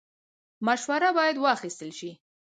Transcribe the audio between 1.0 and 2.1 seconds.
باید واخیستل